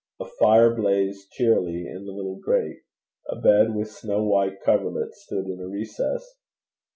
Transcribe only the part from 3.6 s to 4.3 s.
with snow